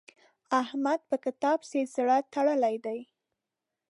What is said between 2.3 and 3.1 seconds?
تړلی دی.